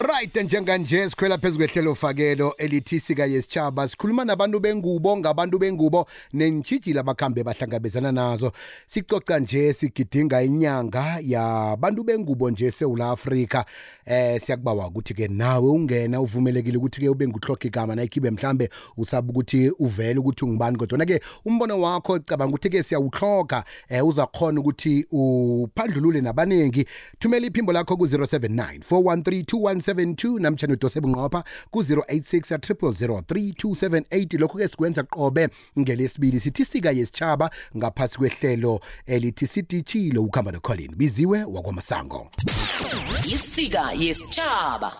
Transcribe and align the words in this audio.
right 0.00 0.36
njenganje 0.36 1.10
sikhwela 1.10 1.38
phezu 1.38 1.56
kwehlelo 1.56 1.94
fakelo 1.94 2.54
elithi 2.58 3.00
sika 3.00 3.26
yesitshaba 3.26 3.88
sikhuluma 3.88 4.24
nabantu 4.24 4.60
bengubo 4.60 5.16
ngabantu 5.16 5.58
bengubo 5.58 6.06
nentshijila 6.32 7.00
abakhambe 7.00 7.44
bahlangabezana 7.44 8.12
nazo. 8.12 8.52
Sicoca 8.86 9.38
nje 9.40 9.72
sigidinga 9.72 10.42
inyanga 10.42 11.18
yabantu 11.22 12.04
bengubo 12.04 12.50
nje 12.50 12.66
eSouth 12.66 13.00
Africa 13.00 13.64
eh 14.06 14.40
siyakubawa 14.42 14.86
ukuthi 14.86 15.14
ke 15.14 15.28
nawe 15.28 15.70
ungena 15.70 16.20
uvumelekile 16.20 16.76
ukuthi 16.76 17.00
ke 17.00 17.08
ube 17.08 17.28
nguhloka 17.28 17.66
igama 17.68 17.94
nayikhibe 17.94 18.30
mhlambe 18.30 18.70
usaba 18.96 19.30
ukuthi 19.30 19.70
uvele 19.78 20.18
ukuthi 20.18 20.44
ungubani. 20.44 20.76
Kodwa 20.76 21.06
ke 21.06 21.20
umbono 21.44 21.80
wakho 21.80 22.16
icabanga 22.16 22.50
ukuthi 22.50 22.70
ke 22.70 22.82
siyawuhloka 22.82 23.64
eh 23.88 24.06
uzakhona 24.06 24.60
ukuthi 24.60 25.06
uphandlulule 25.10 26.20
nabanengi. 26.20 26.86
Thumela 27.18 27.46
iphimbo 27.46 27.72
lakho 27.72 27.96
ku 27.96 28.06
079 28.06 28.78
413 28.78 29.87
2172 29.92 30.40
namtshana 30.40 30.72
udose 30.72 31.00
bunqopha 31.00 31.44
ku-086 31.70 32.58
0003278 32.58 34.38
lokhu 34.38 34.58
ke 34.58 34.68
sikwenza 34.68 35.02
qobe 35.02 35.48
ngelesibili. 35.78 36.40
Sithi 36.40 36.64
sika 36.64 36.90
yesitshaba 36.90 37.50
ngaphasi 37.76 38.18
kwehlelo 38.18 38.80
elithi 39.06 39.46
siditshile 39.46 40.18
ukuhamba 40.18 40.52
nocolin. 40.52 40.94
Biziwe 40.96 41.44
wakwamasango. 41.44 42.30
Isika 43.26 43.92
yesitshaba 43.92 44.92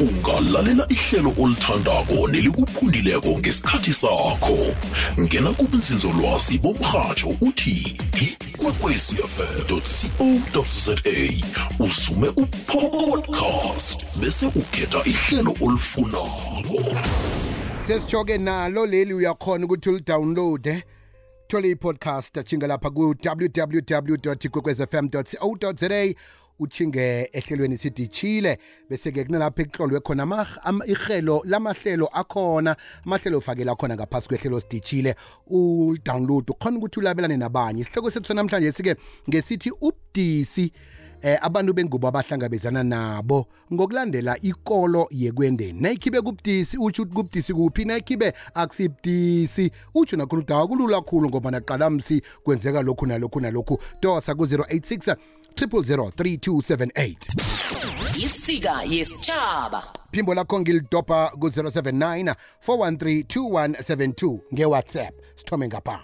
ungalalela 0.00 0.86
ihlelo 0.88 1.34
olithandako 1.38 2.28
nelikuphundileko 2.28 3.28
ngesikhathi 3.38 3.92
sakho. 3.92 4.58
Ngena 5.20 5.52
kubunzinzolwazi 5.52 6.58
bomrhatsho 6.58 7.28
uthi 7.40 7.98
ikwekwecfm 8.20 9.64
co 10.52 10.66
za 10.70 10.94
usume 11.80 12.28
upodcast 12.28 14.18
bese 14.18 14.46
ukhetha 14.46 15.02
ihlelo 15.04 15.54
olifunako. 15.60 16.96
Sesitsho-ke 17.86 18.38
nalo 18.38 18.86
leli 18.86 19.14
uyakhona 19.14 19.64
ukuthi 19.64 19.88
ulidownloade 19.90 20.84
thole 21.48 21.70
i-podcast 21.70 22.38
ajinga 22.38 22.66
lapha 22.66 22.90
ku-www 22.90 24.34
ikwekwezfm 24.44 25.08
co 25.08 25.72
za 25.72 26.24
uchinge 26.58 27.28
ehlelweni 27.32 27.78
siditshile 27.78 28.58
bese-ke 28.90 29.24
kunalapho 29.24 29.62
ekuhlolwe 29.62 30.00
khona 30.00 30.22
ama- 30.22 30.46
ama- 30.62 30.86
ihlelo 30.86 31.42
lamahlelo 31.44 32.06
akhona 32.12 32.76
amahlelo 33.06 33.38
ufakela 33.38 33.74
khona 33.74 33.94
ngaphasi 33.96 34.28
kwehlelo 34.28 34.60
siditshile 34.60 35.14
udownload 35.46 36.50
ukhona 36.50 36.78
ukuthi 36.78 37.00
ulabelane 37.00 37.36
nabanye. 37.36 37.80
Isihloko 37.80 38.10
sethu 38.10 38.34
namhlanje 38.34 38.72
sike 38.72 38.96
ngesithi 39.28 39.70
ubudisi 39.80 40.72
eh 41.22 41.38
abantu 41.42 41.72
bengubo 41.72 42.08
abahlangabezana 42.08 42.82
nabo 42.82 43.46
ngokulandela 43.72 44.40
ikolo 44.40 45.08
yekwendeni 45.10 45.80
nayikhibe 45.80 46.20
kubudisi 46.20 46.76
utsho 46.78 47.02
ukuthi 47.02 47.14
kubudisi 47.14 47.54
kuphi? 47.54 47.84
Nayikhibe 47.84 48.32
akusibudisi. 48.54 49.70
Utsho 49.94 50.16
nakhona 50.16 50.42
ukuthi 50.42 50.52
akulula 50.52 51.00
khulu 51.00 51.28
ngoba 51.28 51.50
naqalamsi 51.50 52.22
kwenzeka 52.44 52.82
lokhu 52.82 53.06
nalokhu 53.06 53.40
nalokhu. 53.40 53.78
Dosa 54.02 54.34
ku-086 54.34 55.16
0003278 55.54 57.16
isika 58.24 58.82
yesitshaba 58.82 59.82
phimbo 60.10 60.34
lakho 60.34 60.60
ngilidobha 60.60 61.30
ku-079 61.40 62.34
413 62.66 63.22
2172 63.22 64.38
ngewhatsapp 64.54 65.14
sithome 65.36 65.68
ngapha. 65.68 66.00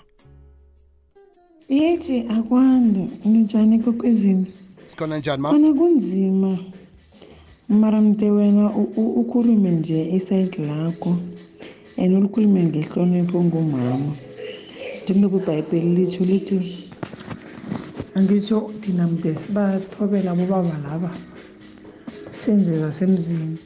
Yethi 1.68 2.26
akwande. 2.28 3.10
Nginjani 3.26 3.78
kokwezini 3.78 4.52
sikhona 4.90 5.18
njani 5.18 5.42
ma 5.42 5.48
khona 5.50 5.72
kunzima. 5.74 6.58
Mara 7.68 8.00
mde 8.00 8.30
wena 8.30 8.70
u- 8.76 8.92
u- 8.96 9.20
ukhulume 9.20 9.70
nje 9.70 10.14
esayidi 10.16 10.58
lakho 10.66 11.16
and 11.98 12.12
ulikhulume 12.16 12.64
ngehlonipho 12.64 13.44
ngumama 13.44 14.12
njengoba 15.04 15.36
ibhayibheli 15.36 15.94
litsho 15.96 16.24
lithi 16.24 16.88
angitsho 18.14 18.70
thina 18.80 19.06
mde 19.06 19.34
sibathobela 19.34 20.34
bobaba 20.34 20.76
laba 20.84 21.10
senze 22.30 22.78
zasemzini. 22.78 23.58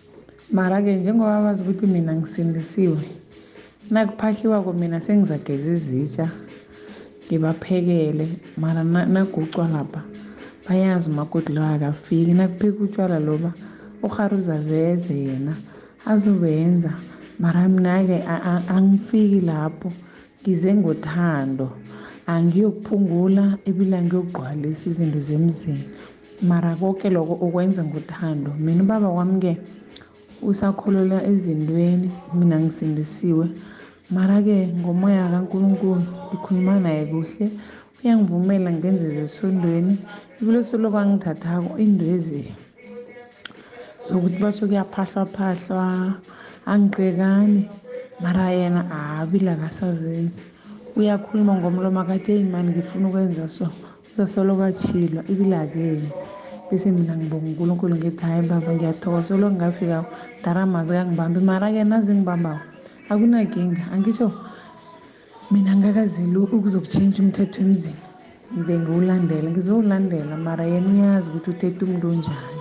Mara-ke 0.53 0.97
njengoba 0.97 1.43
bazi 1.43 1.63
ukuthi 1.63 1.87
mina 1.87 2.13
ngisindisiwe 2.17 2.99
nakuphahliwako 3.91 4.73
mina 4.73 5.01
sengizageza 5.01 5.73
izitsha 5.73 6.29
ngibaphekele 7.27 8.29
mara 8.57 8.85
na- 8.85 9.07
nagucwa 9.07 9.69
lapha. 9.69 10.03
Bayazi 10.69 11.11
umakoti 11.11 11.53
lo 11.53 11.63
akafiki 11.65 12.33
nakupheka 12.35 12.85
utshwala 12.85 13.19
loba 13.19 13.51
uharuza 14.03 14.57
zeze 14.63 15.15
yena 15.27 15.55
azobenza. 16.07 16.93
Mara 17.39 17.69
mina-ke 17.69 18.23
a- 18.35 18.43
a- 18.53 18.65
angifiki 18.77 19.41
lapho 19.41 19.93
ngize 20.43 20.75
ngothando. 20.75 21.69
Angiyokuphungula 22.27 23.59
ebile 23.69 23.97
angiyokugqwalisa 23.99 24.91
izinto 24.91 25.21
zemzini. 25.21 25.85
Mara 26.43 26.77
konke 26.77 27.11
loko 27.11 27.33
ukwenza 27.47 27.85
ngothando. 27.85 28.51
Mina 28.59 28.83
ubaba 28.83 29.09
kwami-ke 29.11 29.53
usakholelwa 30.43 31.25
ezintweni 31.27 32.11
mina 32.35 32.57
ngisindisiwe. 32.61 33.47
Mara-ke 34.11 34.69
ngomoya 34.81 35.29
kankulunkulu 35.33 36.03
ngikhuluma 36.29 36.81
naye 36.81 37.07
kuhle. 37.07 37.51
Uyangivumela 38.05 38.71
ngenze 38.73 39.09
zesondweni 39.17 39.99
ibile 40.41 40.61
soloko 40.69 40.99
angithathako 40.99 41.79
indwezi 41.85 42.43
zokuthi 44.07 44.39
batsho 44.43 44.65
kuyaphahlwaphahlwa 44.69 45.85
angigcekani 46.71 47.63
mara 48.23 48.47
yena 48.59 48.83
abile 49.21 49.51
akasazenzi 49.53 50.45
uyakhuluma 50.97 51.53
ngomlomo 51.59 52.01
akathi 52.01 52.29
eyi 52.33 52.45
mani 52.53 52.71
ngifuna 52.71 53.09
ukwenza 53.09 53.49
so. 53.49 53.67
Uzasoloko 54.13 54.63
atshilwa 54.71 55.21
ibile 55.33 55.57
akenzi 55.65 56.23
bese 56.71 56.91
mina 56.91 57.17
ngibonga 57.17 57.47
unkulunkulu 57.51 57.95
ngithi 57.97 58.25
hayi 58.25 58.43
baba 58.51 58.71
ngiyathokoza. 58.75 59.29
Soloko 59.29 59.55
ngafikako 59.59 60.11
daramazi 60.45 60.93
kangibambi 60.93 61.41
mara-ke 61.49 61.85
nazi 61.85 62.15
ngibambako 62.15 62.65
akunakinga. 63.11 63.83
Angitsho 63.93 64.27
mina 65.51 65.73
ngakazili 65.77 66.39
ukuzokutshintsha 66.39 67.23
umthetho 67.23 67.59
emzini 67.63 68.04
ngide 68.55 68.79
ngiwulandela 68.79 69.51
ngizowulandela 69.51 70.37
mara 70.37 70.65
yena 70.65 70.89
uyazi 70.93 71.27
ukuthi 71.31 71.51
uthethe 71.51 71.85
umuntu 71.85 72.07
onjani. 72.09 72.61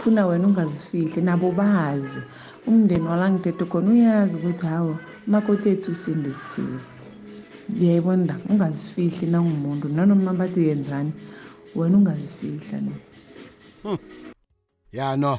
Funa 0.00 0.26
wena 0.26 0.46
ungazifihli 0.46 1.20
nabo 1.22 1.52
bazi. 1.52 2.20
Umndeni 2.66 3.06
wala 3.08 3.30
ngithethe 3.30 3.64
khona 3.64 3.90
uyazi 3.90 4.36
ukuthi 4.36 4.66
hawa 4.66 4.98
umakoti 5.26 5.68
ethu 5.68 5.90
usindisiwe. 5.90 6.80
Ngiyayibona 7.70 8.34
ungazifihli 8.50 9.26
nangumuntu 9.30 9.88
nanoma 9.88 10.32
bathi 10.32 10.60
yenzani 10.68 11.12
wena 11.76 11.96
ungazifihla 11.98 12.78
ne. 12.86 12.94
Ya 14.92 15.16
no 15.16 15.38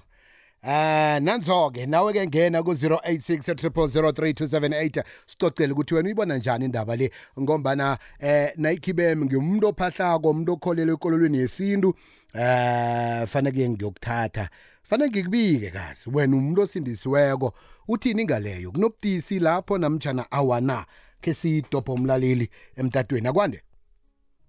Eh 0.65 1.19
nanzo-ke 1.21 1.85
nawe-ke 1.85 2.27
ngena 2.27 2.63
ku-086 2.63 3.53
0003278 3.53 5.03
sicocele 5.25 5.73
ukuthi 5.73 5.95
wena 5.95 6.05
uyibona 6.07 6.37
njani 6.37 6.65
indaba 6.65 6.95
le? 6.95 7.11
Ngombana 7.39 7.97
eh 8.19 8.51
nayikhibe 8.57 9.15
ngimuntu 9.15 9.67
ophahlako 9.67 10.29
umuntu 10.29 10.51
okholelwa 10.53 10.93
ekololweni 10.95 11.37
yesintu. 11.37 11.93
Eh 12.33 13.27
faneke 13.27 13.69
ngiyokuthatha. 13.69 14.49
Fanele 14.83 15.09
ngikubike 15.09 15.69
kazi. 15.71 16.09
Wena 16.13 16.35
umuntu 16.37 16.61
osindisiweko 16.61 17.53
uthini 17.87 18.25
ngaleyo 18.25 18.71
kunobudisi 18.71 19.39
lapho 19.39 19.77
namtjana 19.77 20.31
awana 20.31 20.85
ke 21.21 21.33
siyidobho 21.33 21.93
umlaleli 21.93 22.49
emtatweni. 22.75 23.27
Akwande? 23.27 23.61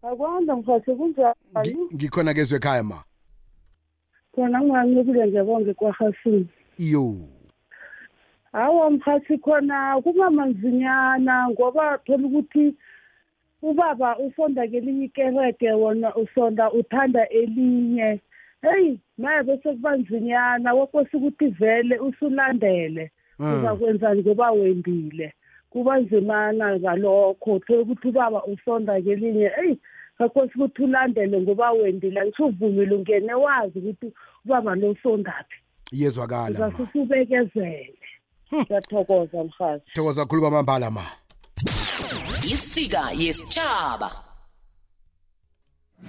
Akwanda 0.02 0.56
mfase 0.56 0.94
kunjani? 0.94 1.34
Ngi- 1.56 1.94
ngikhona 1.94 2.34
kezwe 2.34 2.56
ekhaya 2.56 2.82
ma. 2.82 3.02
Khona 4.34 4.60
ngingancikile 4.60 5.26
nje 5.26 5.42
bonke 5.42 5.74
kwahasini 5.74 6.46
iyo. 6.78 7.14
Hawa 8.52 8.90
mkhathi 8.90 9.38
khona 9.38 10.00
kumamanzinyana 10.02 11.48
ngoba 11.50 11.98
thola 11.98 12.26
ukuthi 12.26 12.74
ubaba 13.62 14.18
usonda 14.18 14.66
kelinye 14.66 15.04
ikerede 15.04 15.72
wona 15.72 16.14
usonda 16.16 16.72
uthanda 16.72 17.28
elinye. 17.28 18.20
Heyi 18.62 19.00
maye 19.18 19.42
bese 19.42 19.72
kuba 19.72 19.96
nzinyana 19.96 20.74
wakose 20.74 21.16
ukuthi 21.16 21.46
vele 21.46 21.98
usulandele. 21.98 23.10
Mm. 23.38 23.58
uzakwenzani 23.58 24.22
ngoba 24.22 24.50
wendile 24.50 25.32
kuba 25.70 25.98
nzimana 25.98 26.78
ngalokho 26.78 27.58
thola 27.58 27.82
ukuthi 27.82 28.08
ubaba 28.08 28.44
usonda 28.44 29.00
kelinye. 29.02 29.50
Eyi 29.62 29.78
kakose 30.18 30.52
ukuthi 30.54 30.82
ulandele 30.82 31.40
ngoba 31.40 31.72
wendile 31.72 32.20
angisho 32.20 32.46
uvumile 32.46 32.94
ungene 32.94 33.34
wazi 33.34 33.78
ukuthi 33.78 34.12
ubaba 34.44 34.74
lo 34.74 34.90
usondaphi 34.90 35.56
iyezwakala 35.92 36.58
ma. 36.58 36.66
Uzasusubekezele 36.66 37.98
ngiyathokoza 38.54 39.44
mhathi 39.44 39.90
thokoza 39.94 40.22
kakhulu 40.22 40.40
kwamambala 40.40 40.90
ma. 40.90 41.06
Isika 42.52 43.12
yesitshaba 43.12 44.10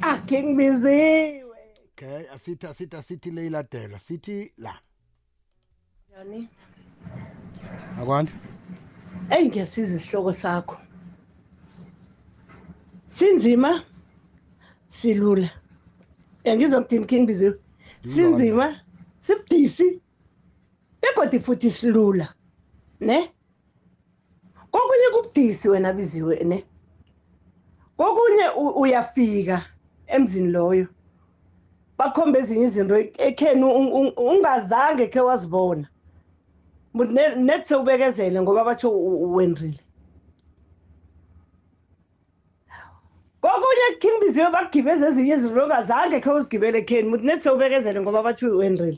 akhe 0.02 0.44
ngibiziwe. 0.44 1.60
Okay 1.92 2.30
asithi 2.36 2.68
asithi 2.68 2.96
asithi 2.96 3.31
leyiladela 3.31 4.00
sithi 4.00 4.52
la. 4.57 4.74
Njani? 6.10 6.48
akwani? 8.00 8.30
Ey 9.30 9.46
ngiyasiza 9.48 9.96
isihloko 9.96 10.31
sakho. 10.31 10.78
Sinzima? 13.07 13.84
Silula. 14.88 15.50
Yangizwa 16.44 16.82
kudini 16.82 17.06
king 17.06 17.28
biziwe. 17.28 17.58
Sinzima 18.04 18.80
sibudisi 19.20 20.02
begodwa 21.02 21.40
futhi 21.40 21.72
silula. 21.72 22.34
Ne? 23.00 23.32
Kokunye 24.72 25.10
kubudisi 25.14 25.70
wena 25.70 25.94
biziwe 25.94 26.44
ne? 26.44 26.64
Kokunye 27.98 28.50
uyafika 28.76 29.62
emzini 30.08 30.52
loyo. 30.52 30.88
Bakhomba 31.98 32.40
ezinye 32.40 32.66
izinto 32.66 32.96
ekheni 32.98 33.64
un- 33.64 33.92
un- 33.94 34.14
ungazange 34.18 35.08
ke 35.08 35.20
wazibona. 35.20 35.88
But 36.94 37.10
ne- 37.12 37.36
net 37.36 37.68
sewubekezele 37.68 38.42
ngoba 38.42 38.64
batsho 38.64 38.90
wendrile. 39.36 39.80
Kokunye 43.45 44.00
King 44.01 44.19
Biziwe 44.21 44.50
bakugibeza 44.51 45.07
ezinye 45.09 45.33
izinto 45.38 45.62
ongazange 45.63 46.18
khe 46.19 46.30
uzigibele 46.33 46.77
ekheni, 46.81 47.09
but 47.12 47.21
net 47.21 47.44
sewubekezele 47.44 48.01
ngoba 48.01 48.24
batsho 48.25 48.57
wendrile. 48.57 48.97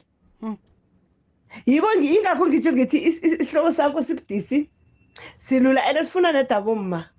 Yiko 1.66 1.88
ngi- 1.98 2.12
yingakho 2.16 2.48
ngitsho 2.48 2.72
ngithi 2.72 2.98
is- 3.08 3.24
is- 3.24 3.40
isihloko 3.44 3.72
sakho 3.72 4.00
sibudisi 4.04 4.70
silula 5.38 5.82
and 5.84 5.98
sifuna 6.08 6.32
nedabo 6.32 6.76
mma. 6.76 7.10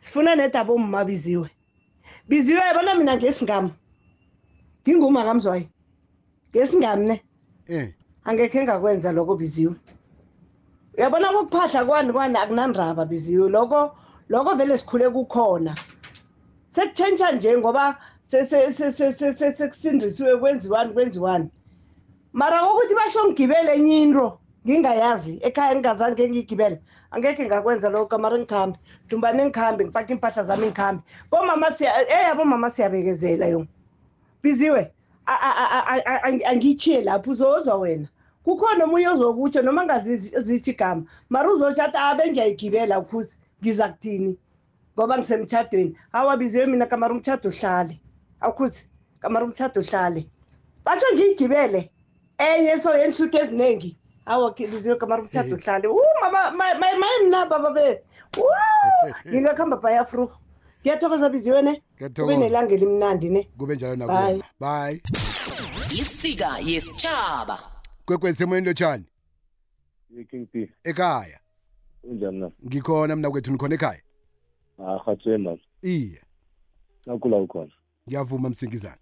Sifuna 0.00 0.36
nedabo 0.36 0.78
mma 0.78 1.04
biziwe. 1.04 1.48
Biziwe 2.28 2.60
yabona 2.60 2.94
mina 2.94 3.16
ngesingam. 3.16 3.70
Nginguma 4.84 5.24
kamzwayi. 5.24 5.68
Ngesingam 6.52 7.00
ne. 7.08 7.22
eh 7.68 7.92
angekhe 8.24 8.64
ngakwenza 8.64 9.12
lokho 9.12 9.36
biziwe 9.36 9.74
uyabona 10.98 11.28
kokuphahla 11.32 11.84
kwani 11.84 12.12
kwani 12.12 12.36
akunandaba 12.36 13.04
biziwe 13.08 13.48
lokho 13.48 13.92
lokho 14.28 14.54
vele 14.56 14.78
sikhule 14.78 15.10
kukhona. 15.10 15.74
Sekutshentsha 16.70 17.32
nje 17.32 17.56
ngoba 17.58 17.96
se- 18.22 18.44
se- 18.44 18.72
se- 18.72 18.92
se- 18.92 19.12
se- 19.12 19.32
se- 19.34 19.52
sekusindisiwe 19.52 20.36
kwenziwani 20.36 20.92
kwenziwani. 20.92 21.48
Mara 22.32 22.60
kokuthi 22.60 22.94
basho 22.94 23.24
ngigibele 23.24 23.74
enye 23.74 24.02
into 24.02 24.38
ngingayazi. 24.66 25.40
Ekhaya 25.42 25.74
ngingazange 25.74 26.28
ngiyigibele 26.30 26.80
angekhe 27.10 27.46
ngakwenza 27.46 27.88
lokho 27.88 28.18
mara 28.18 28.38
ngikhambe. 28.38 28.78
Dumbane 29.08 29.44
ngikhambe 29.46 29.84
ngipake 29.84 30.12
iimpahla 30.12 30.42
zami 30.44 30.66
ngikhambe. 30.66 31.02
Bomama 31.30 31.68
eyabomama 31.80 32.70
siyabekezela 32.70 33.46
yo 33.46 33.66
biziwe 34.42 34.92
a- 35.26 35.40
a- 35.40 35.56
a- 35.62 35.84
a- 35.86 36.02
a- 36.06 36.22
a- 36.22 36.46
angiyitshiye 36.50 37.00
lapho 37.02 37.30
uzozwa 37.30 37.74
wena. 37.74 38.08
Kukhona 38.44 38.84
omunye 38.84 39.08
ozokutsho 39.08 39.62
noma 39.62 39.84
ngazithi 39.84 40.70
igama. 40.70 41.04
Mara 41.30 41.48
uzotsho 41.52 41.82
athi 41.82 41.96
abe 41.98 42.30
ngiyayigibela 42.30 42.98
ukhuzi 42.98 43.36
ngiza 43.62 43.88
kuthini 43.88 44.38
ngoba 44.94 45.18
ngisemtshadweni 45.18 45.96
hawa 46.12 46.36
biziwe 46.36 46.66
mina 46.66 46.86
kamara 46.86 47.14
umtshado 47.14 47.48
uhlale. 47.48 48.00
Awukhuzi 48.40 48.88
kamara 49.20 49.44
umtshado 49.46 49.80
uhlale. 49.80 50.26
Batsho 50.84 51.06
ngiyigibele. 51.14 51.90
Enye 52.38 52.78
so 52.78 52.98
yenhluthu 52.98 53.38
eziningi 53.38 53.98
hawa 54.24 54.54
ke 54.54 54.66
biziwe 54.66 54.96
kamara 54.96 55.22
umtshado 55.22 55.54
uhlale. 55.56 55.88
Maye 56.90 57.18
mna 57.26 57.46
baba 57.46 57.70
be 57.70 58.02
ngingakuhamba 59.28 59.76
bhayafruh 59.82 60.30
ngiyathokoza 60.82 61.28
biziwe 61.28 61.62
ne? 61.62 61.82
Ngiyathokoza. 61.96 62.22
kube 62.22 62.36
nelanga 62.36 62.74
elimnandi 62.74 63.30
ne? 63.30 63.48
Kube 63.58 63.74
njalo 63.74 63.96
Bye. 63.96 64.06
nakuwena 64.06 64.44
bye. 64.60 65.02
Isika 65.90 66.58
yesitshaba 66.58 67.58
kwekwezi 68.04 68.38
semoyeni 68.38 68.66
lotshani 68.66 69.04
King 70.30 70.46
P. 70.46 70.72
Ekhaya. 70.84 71.37
Unjani 72.10 72.38
na 72.40 72.50
ngikhona 72.66 73.16
mina 73.16 73.30
kwethu 73.30 73.50
nikhona 73.52 73.74
ekhaya? 73.74 74.00
Ahathwe 74.78 75.38
man 75.38 75.58
iye. 75.82 76.20
Nakula 77.06 77.36
ukhona. 77.36 77.70
Ngiyavuma 78.08 78.48
msingizana 78.50 78.98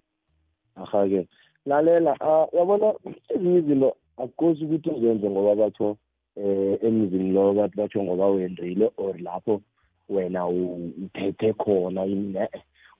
aha 0.74 1.08
ke. 1.08 1.28
Lalela 1.66 2.16
ah, 2.20 2.46
uyabona 2.52 2.94
ezinye 3.28 3.58
izinto 3.58 3.96
akukosi 4.16 4.64
ukuthi 4.64 4.90
uzenze 4.90 5.30
ngoba 5.30 5.54
batho 5.54 5.96
eh 6.36 6.78
emzini 6.82 7.32
lo 7.32 7.54
bathi 7.54 7.76
batho 7.76 8.02
ngoba 8.02 8.26
wendrile 8.26 8.90
or 8.96 9.16
lapho 9.20 9.62
wena 10.08 10.46
u- 10.46 10.92
uphethe 11.04 11.52
khona 11.52 12.04
yini 12.04 12.38
eh 12.38 12.48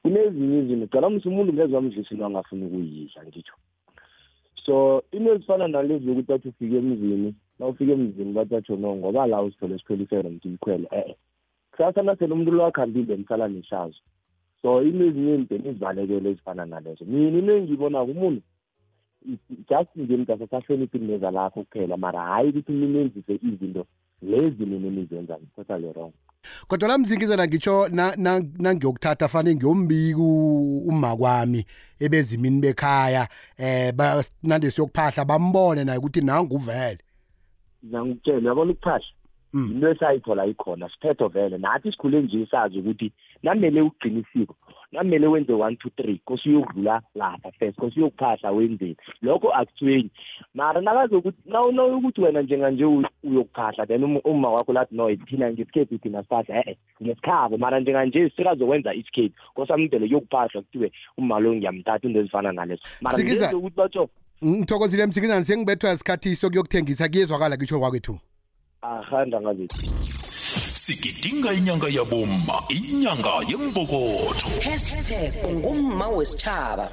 kunezinye 0.03 0.59
izinto 0.59 0.87
cala 0.87 1.11
mse 1.11 1.29
umuntu 1.29 1.53
ngezwa 1.53 1.83
mdlisi 1.83 2.15
into 2.15 2.27
angafuni 2.27 2.67
ukuyidla 2.67 3.25
ngitsho 3.25 3.55
so 4.65 5.03
into 5.13 5.35
ezifana 5.35 5.69
nalezi 5.69 6.09
yokuthi 6.09 6.29
bathi 6.29 6.49
ufike 6.49 6.77
emzini 6.77 7.35
na 7.59 7.67
ufike 7.67 7.93
emzini 7.93 8.33
bathi 8.33 8.51
batsho 8.55 8.77
no 8.77 8.97
ngoba 8.97 9.27
la 9.27 9.43
uzithole 9.43 9.79
sikhwelisele 9.79 10.23
nokuthi 10.23 10.49
uyikhwele 10.49 10.89
e-e 10.93 11.17
kusasa 11.71 12.03
nasele 12.03 12.33
umuntu 12.33 12.51
lo 12.53 12.67
akhambile 12.67 13.17
nisala 13.17 13.49
nehlazo 13.49 13.99
so 14.63 14.83
into 14.83 15.05
ezinye 15.05 15.35
izinto 15.35 15.55
ezibalekele 15.69 16.31
ezifana 16.31 16.67
nalezo. 16.67 17.05
Mina 17.05 17.39
into 17.39 17.53
engiyibonako 17.57 18.11
umuntu 18.11 18.43
just 19.69 19.91
nje 19.97 20.17
mntu 20.17 20.33
asasahloniphi 20.33 20.99
ineza 20.99 21.31
lakho 21.31 21.63
kuphela 21.65 21.97
mara 21.97 22.21
hhayi 22.23 22.49
ukuthi 22.49 22.73
mina 22.73 22.99
enzise 23.01 23.35
izinto 23.43 23.87
lezi 24.23 24.67
mina 24.67 24.87
enizenza 24.87 25.39
totally 25.57 25.87
wrong. 25.89 26.13
Kodwa 26.69 26.89
la 26.89 26.99
mzingizana 26.99 27.47
ngitsho 27.47 27.89
na- 27.89 28.17
na- 28.17 28.45
nangiyokuthatha 28.59 29.29
fane 29.29 29.55
ngiyombika 29.55 30.19
u- 30.19 30.79
uma 30.89 31.17
kwami 31.17 31.67
ebezimini 32.01 32.61
bekhaya 32.61 33.29
eh 33.59 33.93
ba- 33.95 34.25
nande 34.43 34.71
siyokuphahla 34.71 35.25
bambone 35.25 35.85
naye 35.85 35.99
ukuthi 35.99 36.21
nangu 36.21 36.59
vele 37.91 38.05
ngizangikutshela 38.05 38.39
uyabona 38.41 38.73
ukuphahla 38.73 39.05
Mm. 39.53 39.71
into 39.73 39.89
esayithola 39.89 40.47
ikhona 40.47 40.89
siphetho 40.89 41.29
vele. 41.29 41.59
Nathi 41.59 41.93
sikhule 41.93 42.23
nje 42.23 42.47
sazi 42.51 42.79
ukuthi 42.79 43.13
namele 43.43 43.81
ugcina 43.81 44.21
isiko 44.21 44.57
namele 44.93 45.27
wenze 45.27 45.53
one 45.53 45.77
two 45.77 45.91
three 45.97 46.21
kose 46.25 46.49
uyokudlula 46.49 47.03
lapha 47.15 47.53
first 47.59 47.79
kose 47.79 48.01
uyokuphahla 48.01 48.51
wenzeni. 48.53 48.97
Lokho 49.23 49.49
akuthwenyi 49.55 50.11
mara 50.55 50.81
nakazokuthi 50.81 51.39
nawukuthi 51.47 52.21
wena 52.21 52.43
njenganje 52.43 52.85
u- 52.85 53.05
uyokuphahla 53.25 53.87
then 53.87 54.05
um- 54.05 54.21
umma 54.25 54.51
wakho 54.51 54.73
lathi 54.73 54.95
no 54.97 55.17
thina 55.17 55.53
ngesikhethu 55.53 55.99
thina 55.99 56.23
siphahla 56.23 56.59
e-e 56.67 56.77
ngesikhabo 57.03 57.57
mara 57.59 57.81
njenganje 57.81 58.29
sikazokwenza 58.37 58.95
isikhethu 58.95 59.35
kosamdele 59.55 60.07
kuyokuphahla 60.07 60.61
kuthiwe 60.63 60.93
umma 61.19 61.41
lo 61.41 61.55
ngiyamthatha 61.55 62.07
into 62.09 62.21
ezifana 62.21 62.53
nalezo. 62.53 62.83
Mara 63.01 63.17
Sikiza- 63.19 63.47
ngezokuthi 63.47 63.77
batsho 63.77 64.09
ngithokozile 64.45 65.07
mzingizana 65.07 65.45
sengibethwa 65.45 65.93
isikhathi 65.93 66.37
sokuyokuthengisa 66.37 67.09
kuyezwakala 67.09 67.57
ngitsho 67.57 67.79
kwakwethu. 67.79 68.19
Ahanda 68.83 69.41
ngazethu 69.41 69.77
sigidinga 70.87 71.53
inyanga 71.53 71.89
yabomma 71.89 72.57
inyanga 72.69 73.35
yembokotho. 73.51 74.49
Hashtag 74.63 75.33
ngumma 75.55 76.09
wesitshaba 76.09 76.87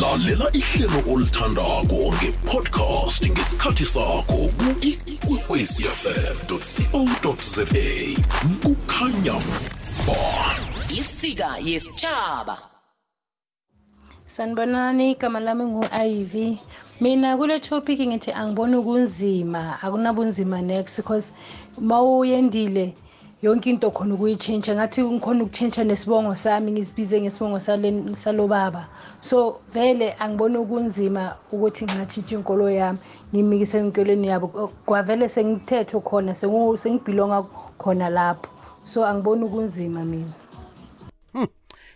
lalela 0.00 0.46
ihlelo 0.52 1.00
olithandako 1.12 2.00
ngepodcast 2.16 3.22
ngesikhathi 3.30 3.86
sakho 3.86 4.40
ku-ikwekwecfm 4.58 6.36
co 6.48 7.36
za 7.54 7.64
kukhanya 8.62 9.38
ba 10.06 10.20
isika 10.90 11.58
yesitshaba 11.62 12.69
sanibonani 14.30 15.10
igama 15.10 15.40
lami 15.40 15.64
ngu-iv 15.64 16.34
mina 17.00 17.36
kule 17.36 17.60
topic 17.60 18.00
ngithi 18.00 18.32
angiboni 18.32 18.82
kunzima 18.82 19.82
akunabunzima 19.82 20.62
next 20.62 20.96
because 20.96 21.32
ma 21.80 22.02
uyendile 22.02 22.94
yonke 23.42 23.70
into 23.70 23.90
khona 23.90 24.14
ukuyitshintsha 24.14 24.74
ngathi 24.74 25.02
ngikhona 25.02 25.44
ukutshintsha 25.44 25.84
nesibongo 25.84 26.34
sami 26.34 26.72
ngisibize 26.72 27.20
ngesibongo 27.20 27.58
salo 28.14 28.46
baba. 28.46 28.86
So 29.20 29.60
vele 29.72 30.14
angiboni 30.18 30.58
kunzima 30.58 31.34
ukuthi 31.52 31.84
ngingatshintsha 31.84 32.34
inkolo 32.36 32.70
yami 32.70 32.98
ngimikise 33.34 33.78
enkolweni 33.78 34.28
yabo. 34.28 34.70
Kwavele 34.86 35.28
sengithetho 35.28 36.00
khona 36.00 36.34
sengibhilonga 36.34 37.42
khona 37.78 38.08
lapho. 38.10 38.48
So 38.84 39.04
angiboni 39.04 39.48
kunzima 39.48 40.04
mina. 40.04 40.49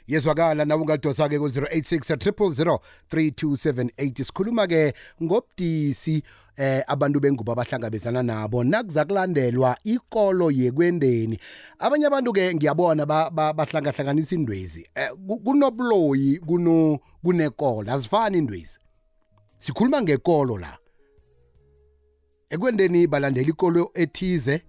Yezwakala 0.06 0.64
nawe 0.64 0.80
ungalidosa-ke 0.82 1.38
ku-086 1.38 2.16
000 2.16 2.78
3278 3.10 4.24
sikhuluma-ke 4.24 4.92
ngobudisi 5.22 6.22
eh 6.56 6.82
abantu 6.86 7.20
bengubo 7.20 7.52
abahlangabezana 7.52 8.22
nabo. 8.22 8.64
Nakuza 8.64 9.04
kulandelwa 9.04 9.78
ikolo 9.84 10.50
yekwendeni. 10.50 11.38
Abanye 11.78 12.06
abantu-ke 12.06 12.54
ngiyabona 12.54 13.06
ba- 13.06 13.30
ba- 13.30 13.52
bahlangahlanganisa 13.52 14.34
indwezi. 14.34 14.86
Eh, 14.94 15.10
ku- 15.26 15.40
kunobuloyi 15.40 16.38
kuno 16.38 16.98
kunekolo. 17.24 17.92
Azifani 17.92 18.38
indwezi. 18.38 18.78
Sikhuluma 19.58 20.02
ngekolo 20.02 20.58
la. 20.58 20.78
Ekwendeni 22.50 23.06
balandela 23.06 23.48
ikolo 23.48 23.90
ethize. 23.94 24.62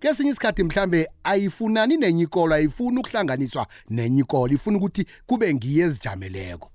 Kesinye 0.00 0.30
isikhathi 0.30 0.62
mhlambe 0.62 1.08
ayifunani 1.24 1.96
nenye 1.96 2.22
ikolo 2.22 2.54
ayifuni 2.54 2.98
ukuhlanganiswa 2.98 3.66
nenye 3.90 4.20
ikolo 4.20 4.54
ifuna 4.54 4.76
ukuthi 4.76 5.06
kube 5.26 5.54
ngiye 5.54 5.84
ezijameleko. 5.84 6.70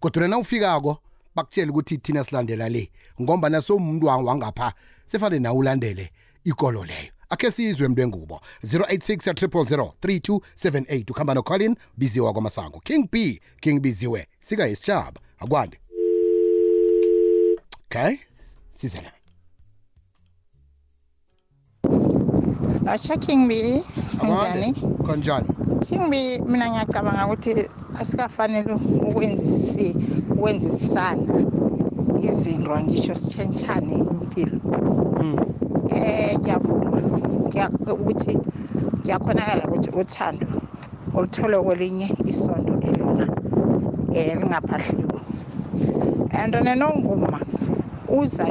Kodwa 0.00 0.28
na 0.28 0.38
ufikako 0.38 0.98
bakutshela 1.34 1.70
ukuthi 1.70 1.98
thina 1.98 2.24
silandela 2.24 2.68
le 2.68 2.90
ngomba 3.20 3.48
naso 3.48 3.76
umuntu 3.76 4.06
wangapha 4.06 4.72
sefane 5.06 5.38
nawe 5.38 5.58
ulandele 5.58 6.10
ikolo 6.44 6.84
leyo. 6.84 7.12
Akhe 7.30 7.50
sizwe 7.50 7.88
mntu 7.88 8.02
engubo 8.02 8.40
086 8.64 9.90
3278 10.00 11.10
ukuhamba 11.10 11.34
nocolin 11.34 11.76
biziwa 11.96 12.32
kwamasango 12.32 12.80
king 12.80 13.08
b 13.12 13.40
king 13.60 13.80
biziwe 13.80 14.26
sika 14.40 14.66
yisitshaba 14.66 15.20
akwande. 15.38 15.80
Okay 17.90 18.16
size 18.80 19.17
Lotsha 22.88 23.20
King 23.20 23.46
B 23.48 23.82
unjani? 24.22 24.72
kanjani 25.06 25.46
King 25.86 26.08
B 26.10 26.40
mina 26.46 26.70
ngiyacabanga 26.70 27.26
ukuthi 27.26 27.68
asikafanele 28.00 28.72
ukwenzisi 29.08 29.96
ukwenzisana 30.32 31.44
izinto 32.22 32.80
ngisho 32.80 33.14
sitshentshane 33.14 33.94
impilo. 33.94 34.58
Eh 35.90 36.38
ngiyavuma 36.38 37.00
Ngiya- 37.48 37.92
ukuthi 37.92 38.38
ngiyakhonakala 39.00 39.62
ukuthi 39.68 39.90
uthando 39.90 40.46
uluthole 41.14 41.56
kwelinye 41.60 42.08
isondo 42.24 42.72
elinga 42.88 43.26
elingaphahliwe. 44.14 45.20
And 46.40 46.54
nenonguma 46.54 47.40
uza 48.08 48.46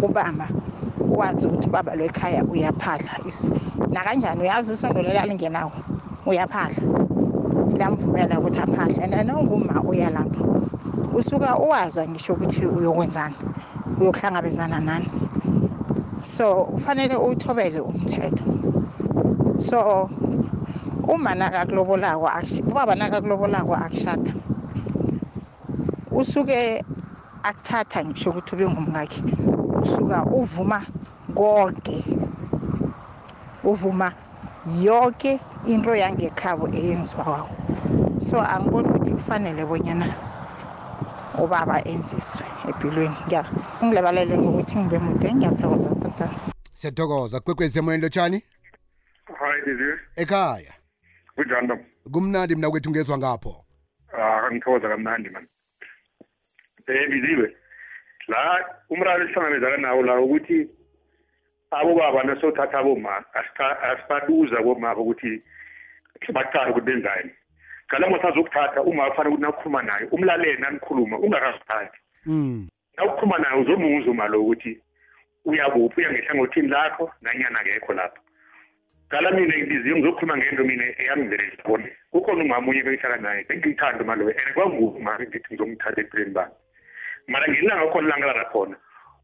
kubamba 0.00 0.48
wazi 1.00 1.46
ukuthi 1.46 1.68
ubaba 1.68 1.94
lwekhaya 1.94 2.42
uyaphahla 2.44 3.18
is 3.24 3.50
nakanjani? 3.92 4.40
Uyazi 4.40 4.72
isondo 4.72 5.02
lela 5.02 5.26
lingenawo 5.26 5.72
uyaphahla. 6.26 6.82
Lamvumela 7.78 8.38
ukuthi 8.40 8.60
aphahle 8.60 9.02
and 9.04 9.28
nonguma 9.28 9.82
uya 9.84 10.10
lapho. 10.10 10.44
Usuka 11.14 11.56
uwaza 11.58 12.06
ngisho 12.08 12.32
ukuthi 12.34 12.66
uyokwenzani 12.66 13.34
uyokuhlangabezana 14.00 14.80
nani. 14.80 15.08
So 16.22 16.64
kufanele 16.64 17.16
uwuthobele 17.16 17.80
umthetho. 17.80 18.44
So 19.58 20.08
uma 21.08 21.34
nakakulobolako 21.34 22.28
akush- 22.28 22.62
ubaba 22.70 22.94
nakakulobolako 22.94 23.74
akushada. 23.74 24.32
Usuke 26.10 26.84
akuthatha 27.42 28.04
ngisho 28.04 28.30
ukuthi 28.30 28.54
ube 28.54 28.68
ngumngakhe 28.68 29.22
usuka 29.82 30.24
uvuma 30.24 30.82
konke. 31.34 32.04
Uvuma 33.64 34.12
yonke 34.82 35.40
into 35.66 35.94
yangekhabo 35.94 36.68
eyenziwa 36.68 37.24
kwawo 37.24 37.50
so 38.20 38.40
angiboni 38.40 38.88
ukuthi 38.88 39.12
kufanele 39.12 39.64
bonyana 39.66 40.06
ubaba 41.38 41.84
enziswe 41.84 42.46
empilweni 42.68 43.16
ungilebalele 43.82 44.38
ngokuthi 44.38 44.78
ngibe 44.78 44.98
mude. 44.98 45.34
Ngiyathokoza 45.34 45.94
tata. 45.94 46.26
Siyathokoza. 46.72 47.40
Kwekwezi 47.40 47.78
emoyeni 47.78 48.02
lotshani? 48.02 48.42
Ekhaya? 50.16 50.72
Kunjani 51.34 51.68
baba 51.68 51.84
kumnandi 52.12 52.56
mna 52.56 52.70
kwethu 52.70 52.90
ngezwa 52.90 53.18
ngapho. 53.18 53.64
Ah 54.12 54.50
ngithokoza 54.52 54.88
kamnandi 54.88 55.30
man. 55.30 55.46
Eh 56.86 57.08
biziwe 57.10 57.56
la 58.28 58.64
umraro 58.90 59.24
esihlangabezana 59.24 59.76
nawo 59.76 60.02
la 60.02 60.20
ukuthi 60.20 60.68
abobaba 61.72 62.22
nasothatha 62.22 62.78
aboma 62.78 63.24
asibaduza 63.90 64.62
bomaba 64.62 65.00
ukuthi 65.00 65.42
baqale 66.32 66.70
ukuthi 66.70 66.86
benzani 66.86 67.32
ngala 67.88 68.08
mothi 68.08 68.26
azokuthatha 68.26 68.82
uma 68.82 69.10
kufanele 69.10 69.34
ukuthi 69.34 69.42
nakukhuluma 69.42 69.82
naye 69.82 70.04
umlalele 70.12 70.56
nanikhuluma 70.58 71.18
ungakaziphathi. 71.18 71.98
Mm. 72.26 72.68
Nawukhuluma 72.96 73.38
naye 73.38 73.60
uzomuza 73.60 74.10
uma 74.10 74.28
lo 74.28 74.40
ukuthi 74.40 74.80
uyakuphi 75.44 76.00
uya 76.00 76.12
ngehlangothini 76.12 76.68
lakho 76.68 77.10
nanyana 77.22 77.60
akekho 77.60 77.92
lapho. 77.92 78.22
Ngala 79.08 79.30
mina 79.30 79.58
ngibiziwe 79.58 79.98
ngizokhuluma 79.98 80.36
ngento 80.36 80.64
mina 80.64 80.84
eyangivelelisa 81.00 81.62
bona. 81.68 81.88
Kukhona 82.10 82.44
umama 82.44 82.70
unye 82.70 82.82
bengihlala 82.82 83.16
naye 83.16 83.44
bengimthanda 83.44 84.04
umalowe 84.04 84.32
and 84.32 84.54
kwangubo 84.54 84.98
mara 85.00 85.24
ngithi 85.24 85.54
ngizomthatha 85.54 86.00
empilweni 86.00 86.32
bami 86.32 86.54
mara 87.28 87.48
ngelanga 87.48 87.92
khona 87.92 88.08
langalala 88.08 88.44
khona 88.44 88.76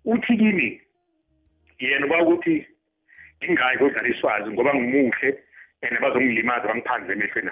uthi 0.05 0.37
kimi 0.37 0.81
yena 1.79 2.07
uba 2.07 2.23
ukuthi 2.23 2.67
ngingayi 3.45 3.79
kodlala 3.79 4.09
iswazi 4.09 4.51
ngoba 4.51 4.75
ngimuhle 4.75 5.29
and 5.83 6.01
bazongilimaza 6.01 6.69
bangiphandle 6.69 7.13
emehlweni 7.13 7.51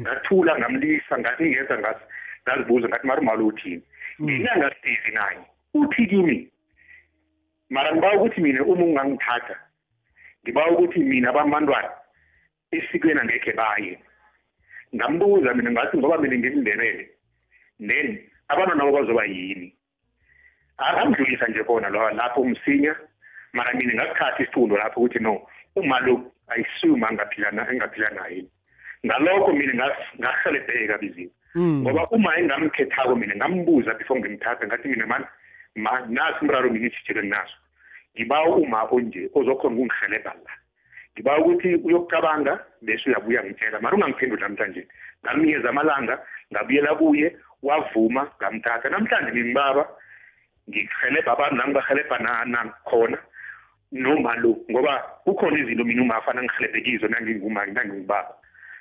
ngathula 0.00 0.58
ngamlisa 0.58 1.18
ngathi 1.18 1.44
ngenza 1.44 1.78
ngathi 1.78 2.04
ngazibuza 2.44 2.88
ngathi 2.88 3.06
mara 3.06 3.20
umalo 3.20 3.46
uthini? 3.46 3.82
Ngenyanga 4.22 4.74
steve 4.78 5.10
naye 5.12 5.40
uthi 5.74 6.06
kimi 6.06 6.50
mara 7.70 7.92
ngiba 7.92 8.16
ukuthi 8.16 8.40
mina 8.40 8.64
uma 8.64 8.84
ungangithatha 8.84 9.56
ngiba 10.42 10.70
ukuthi 10.70 11.00
mina 11.00 11.30
abantwana 11.30 11.90
esikweni 12.70 13.20
angekhe 13.20 13.52
baye. 13.52 13.98
Ngambuza 14.94 15.54
mina 15.54 15.70
ngathi 15.70 15.98
ngoba 15.98 16.18
mina 16.18 16.36
ngimndebele 16.36 17.08
then 17.80 18.08
abantwana 18.48 18.84
nabo 18.84 18.92
bazoba 18.92 19.24
yini? 19.24 19.74
Angamdlulisa 20.78 21.48
nje 21.48 21.64
khona 21.64 21.88
lapho 21.88 22.40
umsinya 22.40 22.94
mara 23.56 23.72
mina 23.74 23.94
ngakuthatha 23.94 24.42
isifundo 24.42 24.76
lapho 24.76 25.00
ukuthi 25.00 25.18
no 25.18 25.46
uma 25.76 26.00
lo 26.00 26.14
ayisuma 26.48 27.10
engaphila 27.10 27.50
na 27.50 27.62
engaphila 27.72 28.10
naye 28.10 28.44
ngalokho 29.06 29.52
mina 29.52 29.72
ngas- 29.72 30.12
ngahelebheka 30.20 30.98
biziwe 30.98 31.30
ngoba 31.56 32.08
uma 32.10 32.36
engamkhethako 32.38 33.16
mina 33.16 33.34
ngambuza 33.36 33.94
before 33.94 34.20
ngimthatha 34.20 34.66
ngathi 34.66 34.88
mina 34.88 35.06
mani 35.06 35.24
ma 35.76 36.04
nasi 36.08 36.38
umraro 36.44 36.70
mina 36.70 36.86
isitshele 36.86 37.22
naso. 37.22 37.56
Ngibawa 38.16 38.56
uma 38.56 38.84
onje 38.92 39.28
ozokhona 39.34 39.76
ukungihelebha 39.76 40.32
la. 40.44 40.52
Ngibawa 41.14 41.38
ukuthi 41.38 41.74
uyokucabanga 41.84 42.60
bese 42.82 43.08
uyabuya 43.10 43.44
ngitshela 43.44 43.80
mara 43.80 43.96
ungangiphenduli 43.96 44.42
namhlanje 44.42 44.88
ngamnikeza 45.24 45.68
amalanga 45.68 46.18
ngabuyela 46.52 46.94
kuye 46.94 47.36
wavuma 47.62 48.22
ngamthatha. 48.40 48.88
Namhlanje 48.88 49.32
ngingibaba 49.32 49.84
ngihelebha 50.68 51.32
abantu 51.32 51.56
nangibahelebha 51.56 52.18
na- 52.18 52.44
nakhona. 52.44 53.18
Noma 53.92 54.34
lo 54.36 54.56
ngoba 54.70 55.02
kukhona 55.24 55.58
izinto 55.58 55.84
mina 55.84 56.02
uma 56.02 56.16
afana 56.16 56.42
ngihelebhe 56.42 56.80
kizo 56.80 57.08
nanginguma 57.08 57.66
nangingubaba. 57.66 58.34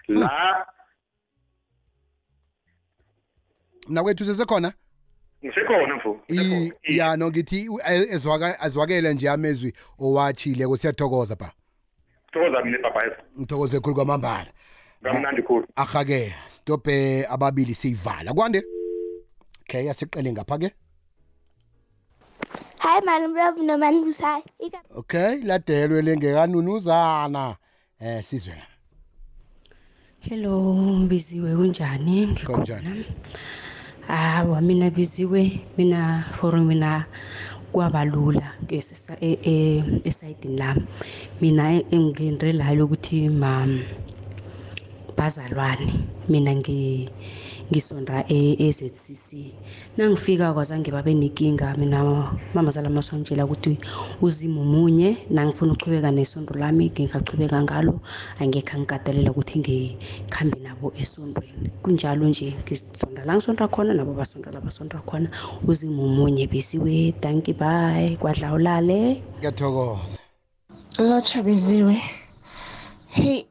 La 0.08 0.66
mna 3.88 4.04
kwethu 4.04 4.26
sesekhona 4.26 4.74
ngisekhona 5.46 5.96
mfo. 5.96 6.22
I- 6.28 6.72
ya 6.84 7.16
no 7.18 7.30
ngithi 7.30 7.70
u- 7.70 7.80
e- 7.80 8.16
ezwaka- 8.16 8.60
azwakele 8.60 9.14
nje 9.14 9.30
amezwi 9.30 9.74
owatshileko 10.00 10.78
siyathokoza 10.78 11.36
ba 11.36 11.52
thokoza 12.32 12.62
mina 12.64 12.78
ebhabhayezo 12.78 13.16
ngithokoze 13.40 13.80
khulu 13.80 13.96
kwamambala. 13.96 14.52
Kamnandi 15.04 15.42
khulu. 15.44 15.68
Arha-ke 15.76 16.34
stophe 16.50 17.26
ababili 17.30 17.76
siyivala. 17.76 18.34
Kwande? 18.34 18.64
Okay 19.62 19.90
asiqele 19.90 20.32
ngapha-ke. 20.34 20.66
Hi 20.66 20.74
man, 23.06 23.34
love 23.34 23.58
no 23.62 23.78
man 23.78 23.94
who's 24.04 24.20
high. 24.20 24.44
okay 24.98 25.42
ladelwe 25.44 26.02
lengekanunuzana 26.02 27.56
eh 28.00 28.24
sizwe 28.24 28.54
la 28.56 28.68
Hello 30.20 30.74
Biziwe 31.10 31.56
kunjani? 31.56 32.28
Kunjani? 32.46 32.90
Ngikhona. 32.90 33.06
Hawa 34.08 34.62
mina 34.62 34.90
Biziwe 34.90 35.60
mina 35.78 36.24
for 36.34 36.58
mina 36.58 37.06
kwabalula 37.72 38.54
ngesisa 38.64 39.18
e- 39.22 39.40
e- 39.44 39.84
esayidini 40.04 40.58
lami. 40.58 40.82
Mina 41.42 41.74
e- 41.74 41.86
engingenrelayo 41.92 42.86
ukuthi 42.86 43.30
ma 43.30 43.68
bazalwane 45.18 45.94
mina 46.30 46.56
ngi 46.56 47.10
ngisonda 47.72 48.26
e- 48.30 48.56
e-ZCC 48.60 49.54
nangifika 49.98 50.54
kwazange 50.54 50.92
babe 50.92 51.14
nenkinga 51.14 51.76
mina 51.78 52.00
mama 52.54 52.72
zala 52.72 52.90
maswangitshela 52.90 53.46
ukuthi 53.46 53.78
uzimo 54.22 54.64
munye 54.64 55.18
nangifuna 55.30 55.74
ukuchubeka 55.74 56.12
nesondo 56.12 56.54
lami 56.54 56.90
ngingachubeka 56.90 57.62
ngalo. 57.64 58.00
Angekhe 58.40 58.76
angikatelela 58.76 59.32
ukuthi 59.32 59.60
ngikhambe 59.60 60.60
nabo 60.60 60.94
esondweni 60.96 61.70
kunjalo 61.82 62.26
nje 62.28 62.54
ngisonda 62.66 63.26
la 63.26 63.36
ngisonda 63.36 63.68
khona 63.68 63.94
nabo 63.94 64.14
basonda 64.14 64.52
la 64.52 64.62
basonda 64.62 65.00
khona. 65.06 65.30
Uzimo 65.68 66.08
munye 66.08 66.48
besiwe 66.48 67.14
danki 67.22 67.54
bye. 67.54 68.18
Kwadla 68.20 68.54
ulale. 68.54 69.22
Ngiyathokoza. 69.40 70.18
Lotsha 71.00 71.44
beziwe 71.44 72.02
hey 73.16 73.46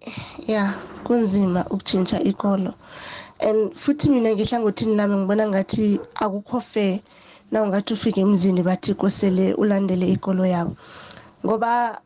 ya 0.46 0.74
kunzima 1.04 1.64
ukutshintsha 1.70 2.20
ikolo. 2.20 2.74
And 3.40 3.72
futhi 3.74 4.08
mina 4.10 4.34
ngehlangothini 4.34 4.96
lami 4.96 5.16
ngibona 5.16 5.48
ngathi 5.48 6.00
akukho 6.14 6.60
fair 6.60 7.00
na 7.50 7.62
ungathi 7.62 7.94
ufike 7.94 8.20
emzini 8.20 8.62
bathi 8.62 8.94
kosele 8.94 9.54
ulandele 9.54 10.06
ikolo 10.12 10.44
yabo. 10.46 10.76
Ngoba 11.44 11.98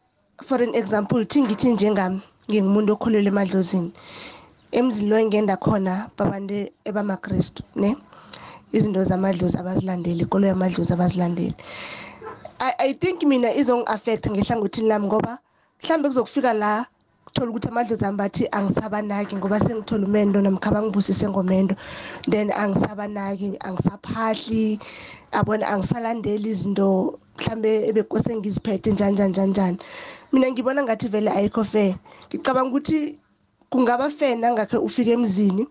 for 0.45 0.63
an 0.63 0.75
example 0.75 1.25
thi 1.25 1.43
ngithi 1.43 1.73
njengami 1.73 2.21
ngingumuntu 2.49 2.93
okholelwa 2.93 3.33
emadlozini. 3.33 3.93
Emzini 4.71 5.09
lo 5.09 5.19
engenda 5.19 5.57
khona 5.57 6.11
babantu 6.17 6.71
ebamakrestu 6.85 7.63
ne? 7.75 7.97
Izinto 8.73 9.05
zamadlozi 9.05 9.59
abazilandeli 9.59 10.23
ikolo 10.23 10.47
yamadlozi 10.47 10.93
abazilandeli. 10.93 11.55
I, 12.61 12.73
i 12.79 12.95
think 12.95 13.23
mina 13.25 13.51
izongi-affecta 13.51 14.31
ngehlangothini 14.31 14.89
lami 14.89 15.07
ngoba 15.07 15.39
mhlawumbe 15.83 16.09
kuzokufika 16.09 16.53
la 16.53 16.87
kuthola 17.39 17.51
ukuthi 17.51 17.69
amadlozi 17.69 18.05
ami 18.05 18.17
bathi 18.17 18.49
angisabanaki 18.51 19.37
ngoba 19.37 19.61
sengithola 19.61 20.07
umendo 20.07 20.41
namkha 20.41 20.71
bangibusise 20.71 21.29
ngomendo. 21.29 21.77
Then 22.27 22.51
angisabanaki 22.51 23.57
angisaphahli 23.63 24.81
abona 25.33 25.69
angisalandeli 25.69 26.51
izinto 26.51 27.19
mhlambe 27.39 27.89
ebekose 27.89 28.35
ngiziphethe 28.37 28.91
njani 28.93 29.13
njani 29.13 29.31
njani 29.31 29.51
njani. 29.51 29.79
Mina 30.33 30.51
ngibona 30.51 30.83
ngathi 30.83 31.09
vele 31.09 31.31
ayikho 31.31 31.65
fair. 31.65 31.95
Ngicabanga 32.27 32.71
ukuthi 32.71 33.19
kungaba 33.71 34.11
fair 34.11 34.37
nangakhe 34.37 34.77
ufike 34.77 35.13
emzini 35.13 35.67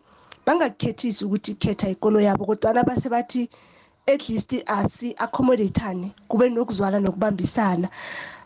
bangakukhethisi 0.46 1.26
ukuthi 1.26 1.54
khetha 1.56 1.90
ikolo 1.90 2.22
yabo 2.22 2.46
kodwana 2.46 2.84
base 2.84 3.10
bathi 3.10 3.50
at 4.08 4.30
least 4.30 4.54
asi-accommodatane 4.66 6.14
kube 6.30 6.50
nokuzwala 6.50 7.00
nokubambisana. 7.00 7.90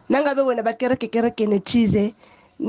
Nangabe 0.10 0.42
wena 0.42 0.64
bakerege 0.64 1.08
keregeni 1.08 1.56
ethize 1.56 2.16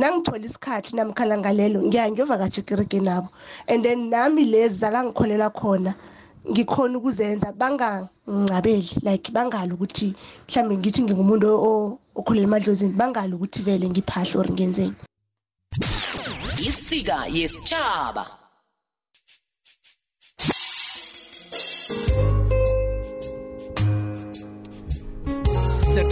nangithola 0.01 0.47
isikhathi 0.49 0.97
namkhala 0.97 1.39
ngalelo 1.39 1.79
ngiya 1.87 2.11
ngiyovakatsha 2.11 2.61
ekeregeni 2.63 3.09
abo 3.17 3.29
and 3.69 3.85
then 3.85 4.09
nami 4.11 4.45
lezi 4.45 4.79
zala 4.79 5.05
ngikholela 5.05 5.51
khona 5.51 5.93
ngikhona 6.51 6.99
ukuzenza 6.99 7.53
bangangcabeli 7.53 8.91
like 9.07 9.31
bangali 9.33 9.73
ukuthi 9.73 10.15
mhlawumbe 10.49 10.77
ngithi 10.79 11.01
ngingumuntu 11.03 11.47
o- 11.69 11.99
okholela 12.19 12.47
emadlozini 12.49 12.95
bangali 13.01 13.33
ukuthi 13.35 13.63
vele 13.63 13.87
ngiphahle 13.89 14.35
or 14.41 14.49
ngenzeni. 14.51 14.95
Isika 16.69 17.27
yesitshaba 17.37 18.42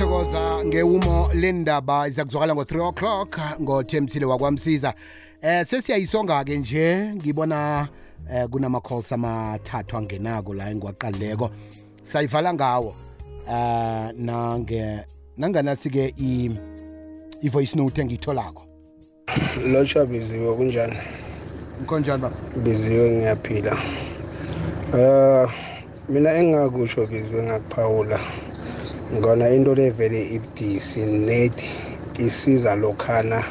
siyathokoza 0.00 0.64
ngewumo 0.64 1.28
lendaba 1.34 2.08
izakuzwakala 2.08 2.54
ngo-3 2.54 2.88
o'clock 2.88 3.38
ngothemthile 3.60 4.24
wakwamsiza. 4.26 4.94
Eh 5.42 5.66
sesiyayisonga-ke 5.66 6.56
nje 6.58 7.12
ngibona 7.14 7.88
eh 8.32 8.46
kunama-calls 8.48 9.12
amathathu 9.12 9.96
angenako 9.96 10.54
la 10.54 10.70
engiwaqalileko. 10.70 11.50
Sayivala 12.04 12.54
ngawo 12.54 12.94
eh 13.48 14.10
nange 14.16 15.04
nanganasi-ke 15.36 16.14
i- 16.18 16.50
i-voice 17.42 17.76
note 17.76 18.00
engiyitholako. 18.00 18.62
Lotsha 19.66 20.06
biziwe 20.06 20.54
kunjani? 20.56 20.96
Nkonjani 21.82 22.22
baba? 22.22 22.36
Biziwe 22.56 23.10
ngiyaphila. 23.10 23.76
Eh 24.96 25.48
mina 26.08 26.32
engingakusho 26.34 27.06
biziwe 27.06 27.42
ngakuphawula 27.44 28.18
ngona 29.14 29.48
into 29.48 29.74
levele 29.74 30.20
ibudisi 30.34 31.00
net 31.06 31.62
isiza 32.18 32.74
lokhana 32.74 33.44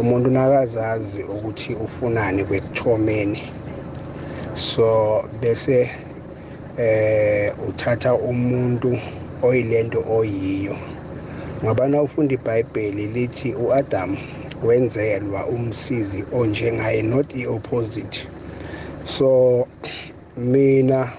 umuntu 0.00 0.30
nakazazi 0.30 1.22
ukuthi 1.22 1.74
ufunani 1.74 2.44
kwekuthomeni. 2.44 3.42
So 4.54 5.24
bese 5.40 5.90
eh 6.78 7.52
uthatha 7.68 8.14
umuntu 8.14 8.98
oyilento 9.42 10.04
oyiyo. 10.10 10.76
Ngabana 11.64 12.02
ufunda 12.02 12.34
ibhayibheli 12.34 13.06
lithi 13.06 13.54
uAdam 13.54 14.16
wenzelwa 14.62 15.46
umsizi 15.46 16.24
onjengaye 16.32 17.02
not 17.02 17.34
i-opposite 17.34 18.26
so 19.04 19.66
mina 20.36 21.12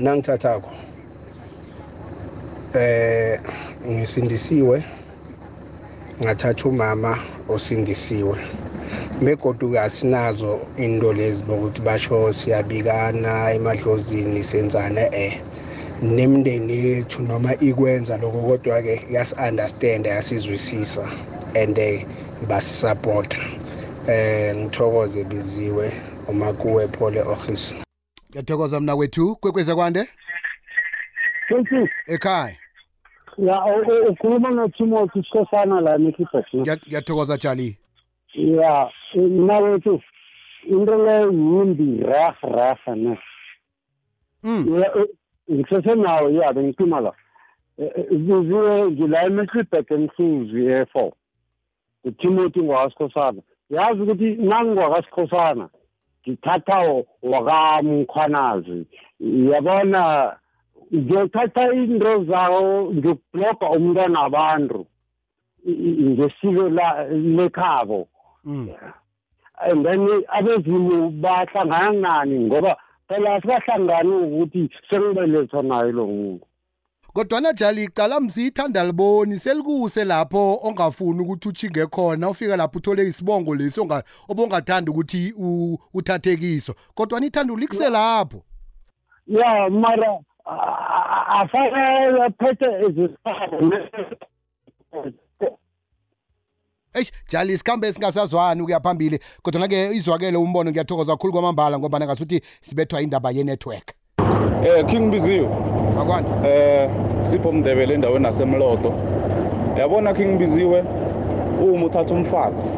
nangithathakho 0.00 0.70
eh 2.74 3.40
ngisindisiwe 3.88 4.84
ngathatha 6.22 6.68
umama 6.68 7.18
osindisiwe. 7.48 8.38
Begodu 9.22 9.78
asinazo 9.78 10.60
into 10.76 11.12
lezi 11.12 11.44
bokuthi 11.44 11.80
basho 11.82 12.32
siyabikana 12.32 13.50
emadlozini 13.52 14.42
senzana 14.44 15.14
eh 15.14 15.40
nemndeni 16.02 16.84
yethu 16.86 17.22
noma 17.22 17.54
ikwenza 17.60 18.16
lokho 18.16 18.42
kodwa 18.42 18.82
ke 18.82 19.02
yasi-understand 19.10 20.06
yasizwisisa 20.06 21.08
and 21.54 21.78
eh, 21.78 22.06
basisapota. 22.48 23.38
Eh 24.08 24.56
ngithokoze 24.56 25.24
biziwe 25.24 25.92
uma 26.28 26.52
kuwe 26.52 26.88
phole 26.88 27.20
office 27.22 27.74
ngiyathokoza 28.30 28.80
mna 28.80 28.94
wethu 28.94 29.36
kwekweza 29.36 29.74
kwande? 29.74 30.08
Ekhaya. 32.06 32.56
Ya 33.38 33.64
u- 33.64 33.84
u- 33.92 34.10
ukhuluma 34.12 34.50
noTimothy 34.50 35.22
Sikhosana 35.22 35.80
la 35.80 35.94
eMikipha. 35.94 36.44
Ngiya- 36.54 36.80
ngiyathokoza 36.88 37.36
jali 37.36 37.78
Ya, 38.34 38.90
mina 39.14 39.58
wethu 39.58 40.00
into 40.68 40.96
le 41.04 41.20
yimbi 41.22 42.02
rah 42.04 42.34
rah 42.42 42.78
ne. 42.96 43.18
Ya, 44.80 44.94
u- 44.94 45.08
Ngisesenawo 45.52 46.30
ya 46.30 46.52
bengicima 46.52 47.00
la. 47.00 47.12
Biziwe 48.10 48.90
ngila 48.90 49.24
eMikipha 49.26 49.78
emhluzi 49.90 50.64
e4. 50.66 51.12
uTimothy 52.04 52.60
ngwakasikhosana. 52.62 53.42
Yazi 53.70 54.00
ukuthi 54.00 54.34
nangwakasikhosana 54.36 55.68
ngithatha 56.28 57.02
wakamkhwanazi. 57.22 58.86
Yabona 59.20 60.36
ngiyothatha 60.94 61.72
into 61.72 62.24
zawo 62.24 62.92
ngiyokubloga 62.92 63.70
umntwana 63.70 64.20
abantu 64.22 64.86
ngesiko 65.66 66.68
lekhabo. 67.36 68.08
And 68.44 69.84
then 69.86 70.24
abezimu 70.28 71.10
bahlangana 71.10 71.92
nani 71.92 72.38
ngoba 72.40 72.76
phela 73.08 73.34
asibahlangani 73.34 74.10
ukuthi 74.12 74.70
sengibelethwa 74.90 75.62
naye 75.62 75.92
lo 75.92 76.06
muntu. 76.06 76.46
Kodwana 77.14 77.52
jali 77.52 77.84
icala 77.84 78.20
mzithanda 78.20 78.84
liboni 78.84 79.38
selikuse 79.38 80.04
lapho 80.04 80.58
ongafuni 80.62 81.20
ukuthi 81.20 81.48
uchinge 81.48 81.86
khona 81.86 82.28
ufika 82.30 82.56
lapho 82.56 82.78
uthole 82.78 83.02
isibongo 83.02 83.54
lesi 83.54 83.80
onga- 83.80 84.02
obongathanda 84.28 84.90
ukuthi 84.92 85.34
u- 85.38 85.78
uthathe 85.94 86.36
kiso. 86.36 86.74
Kodwana 86.94 87.26
ithanda 87.26 87.52
ulikuse 87.52 87.90
lapho. 87.90 88.42
Ya 89.26 89.70
mara 89.70 90.18
afanele 90.44 92.30
phethe 92.38 92.66
izisabo 92.88 93.72
eish 96.94 97.12
jali 97.30 97.52
isikhambe 97.52 97.88
esingasazwani 97.88 98.62
ukuya 98.62 98.80
phambili 98.80 99.18
kodwana-ke 99.42 99.86
izwakele 99.96 100.36
umbono 100.36 100.70
ngiyathokoza 100.70 101.12
kakhulu 101.12 101.32
kwamambala 101.32 101.78
ngoba 101.78 102.00
ngasuthi 102.00 102.42
sibethwa 102.62 103.02
indaba 103.02 103.30
ye-network 103.30 103.92
Eh 104.64 104.86
King 104.86 105.10
Biziwe. 105.10 105.48
Akwani. 106.00 106.26
Eh 106.46 106.90
sipho 107.22 107.52
mndebele 107.52 107.94
endaweni 107.94 108.22
nasemlodo. 108.22 108.92
Yabona 109.78 110.14
King 110.14 110.38
Biziwe 110.38 110.80
uma 111.60 111.86
uthatha 111.86 112.14
umfazi 112.14 112.72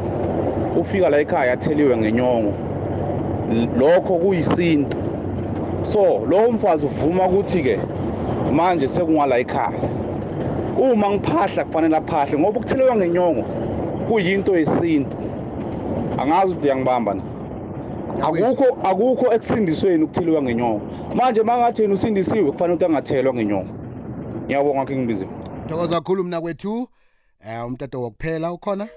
ufika 0.81 1.09
la 1.11 1.21
ekhaya 1.21 1.53
atheliwe 1.53 1.97
ngenyongo. 1.97 2.55
L- 3.51 3.69
Lokho 3.79 4.17
kuyisinto. 4.19 4.97
So 5.85 6.27
lo 6.27 6.53
mfazi 6.53 6.87
uvuma 6.87 7.29
ukuthi 7.29 7.63
ke 7.63 7.79
manje 8.53 8.89
sekungala 8.89 9.39
ekhaya. 9.39 9.81
Uma 10.79 11.11
ngiphahla 11.11 11.65
kufanele 11.65 11.97
aphahle 11.97 12.39
ngoba 12.39 12.61
ukutheliwa 12.61 12.97
ngenyongo 12.97 13.45
kuyinto 14.09 14.57
yesinto. 14.57 15.17
Angazi 16.19 16.53
ukuthi 16.53 16.67
uyangibamba 16.67 17.15
na. 17.15 17.23
akukho 18.23 18.79
akukho 18.83 19.33
ekusindisweni 19.35 20.05
ukutheliwa 20.05 20.43
ngenyongo. 20.43 20.81
Manje 21.15 21.43
mangathi 21.43 21.83
yena 21.83 21.95
usindisiwe 21.95 22.53
kufanele 22.53 22.75
ukuthi 22.75 22.85
angathelwa 22.85 23.35
ngenyongo. 23.35 23.75
Ngiyabonga 24.47 24.85
khe 24.85 24.97
ngibiziwe 24.97 25.31
thokoza 25.69 25.95
kakhulu 25.95 26.25
mna 26.25 26.41
kwethu. 26.41 26.89
Um 27.47 27.67
umtato 27.67 28.01
wokuphela 28.01 28.53
ukhona? 28.53 28.89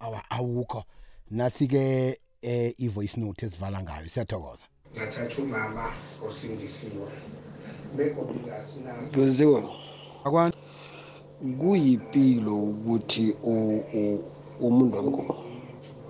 Awa 0.00 0.22
awukho. 0.30 0.84
Nasi-ke 1.30 2.18
eh, 2.42 2.74
i-voice 2.78 3.20
note 3.20 3.46
esivala 3.46 3.82
ngayo. 3.82 4.08
Siyathokoza. 4.08 4.64
Ngathatha 4.96 5.42
umama 5.42 5.84
osindisiwe. 6.28 7.08
Begodu 7.96 8.34
asinazo 8.58 9.06
biziwe 9.14 9.60
akwani 10.24 10.54
kuyimpilo 11.60 12.54
ukuthi 12.70 13.24
u- 13.42 13.82
u- 14.00 14.24
umuntu 14.66 14.96
wengubo 14.96 15.34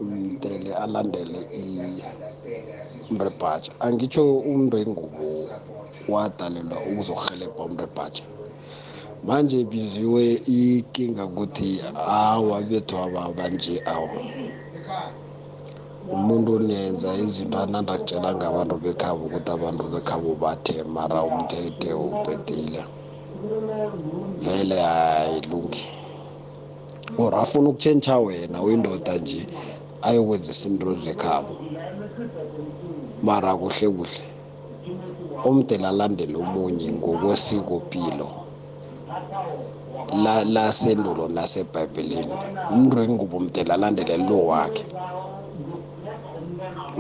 mdele 0.00 0.74
alandele 0.74 1.40
umrebhatsha 3.10 3.72
angitsho 3.80 4.22
umuntu 4.38 4.76
wengubo 4.76 5.18
wadalelwa 6.08 6.78
ukuzohelebha 6.90 7.62
umrebhatsha 7.64 8.24
manje 9.26 9.64
biziwe 9.64 10.24
ikinga 10.46 11.24
ukuthi 11.30 11.80
awa 11.96 12.62
bethu 12.68 12.94
ababa 12.98 13.48
nje 13.48 13.82
awa. 13.94 14.10
Umuntu 16.16 16.52
nenza 16.68 17.10
izinto 17.24 17.56
anandakutshela 17.64 18.34
ngabantu 18.34 18.74
bekhabo 18.84 19.22
ukuthi 19.26 19.50
abantu 19.56 19.82
bekhabo 19.92 20.30
bathe 20.42 20.74
mara 20.96 21.20
umthethe 21.30 21.90
uqedile. 22.06 22.82
Vele 24.44 24.78
ayilungi. 24.80 25.84
Or 27.18 27.34
afuna 27.34 27.68
ukutshentsha 27.70 28.18
wena 28.18 28.62
uyindoda 28.62 29.14
nje 29.18 29.46
ayokwenza 30.02 30.50
izinto 30.50 30.94
zekhabo. 30.94 31.54
Mara 33.22 33.52
kuhle 33.60 33.88
kuhle. 33.96 34.24
Umdela 35.44 35.88
alandele 35.88 36.36
omunye 36.36 36.88
ngokwesikopilo 36.92 38.28
la 40.24 40.44
lasendulo 40.44 41.28
nasebhayibhelini 41.28 42.34
umntu 42.70 42.94
engubo 43.04 43.36
umdela 43.36 43.74
alandele 43.74 44.16
lo 44.28 44.38
wakhe. 44.50 44.84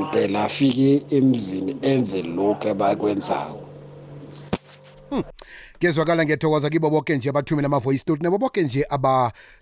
Mdela 0.00 0.44
afike 0.44 1.02
emzini 1.10 1.76
enze 1.82 2.22
lokhu 2.22 2.68
abakwenzako 2.68 3.60
kezwakala 5.78 6.24
ngiyathokoza 6.24 6.70
kibo 6.70 6.90
boke 6.90 7.16
nje 7.16 7.28
abathumela 7.28 7.66
ama-voice 7.66 8.04
note 8.06 8.22
nabo 8.22 8.38
boke 8.38 8.62
nje 8.62 8.86